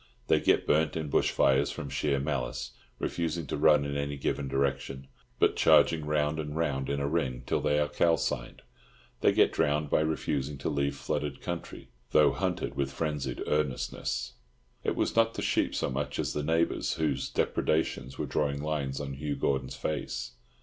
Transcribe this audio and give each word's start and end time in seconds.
They 0.29 0.39
get 0.39 0.65
burnt 0.65 0.95
in 0.97 1.09
bush 1.11 1.29
fires 1.29 1.69
from 1.69 1.91
sheer 1.91 2.19
malice, 2.19 2.71
refusing 2.97 3.45
to 3.45 3.55
run 3.55 3.85
in 3.85 3.95
any 3.95 4.17
given 4.17 4.47
direction, 4.47 5.05
but 5.37 5.55
charging 5.55 6.07
round 6.07 6.39
and 6.39 6.55
round 6.57 6.89
in 6.89 6.99
a 6.99 7.07
ring 7.07 7.43
till 7.45 7.61
they 7.61 7.77
are 7.77 7.87
calcined. 7.87 8.63
They 9.19 9.31
get 9.31 9.51
drowned 9.53 9.91
by 9.91 9.99
refusing 9.99 10.57
to 10.57 10.69
leave 10.69 10.95
flooded 10.95 11.39
country, 11.39 11.89
though 12.13 12.31
hunted 12.31 12.73
with 12.75 12.91
frenzied 12.91 13.43
earnestness. 13.45 14.33
It 14.83 14.95
was 14.95 15.15
not 15.15 15.35
the 15.35 15.43
sheep 15.43 15.75
so 15.75 15.91
much 15.91 16.17
as 16.17 16.33
the 16.33 16.41
neighbours 16.41 16.93
whose 16.93 17.29
depredations 17.29 18.17
were 18.17 18.25
drawing 18.25 18.59
lines 18.63 18.99
on 18.99 19.13
Hugh 19.13 19.35
Gordon's 19.35 19.75
face. 19.75 20.31